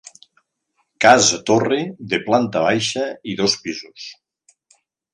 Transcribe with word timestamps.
Casa-torre 1.05 1.79
de 2.15 2.21
planta 2.31 2.65
baixa 2.67 3.07
i 3.35 3.39
dos 3.45 3.59
pisos. 3.67 4.11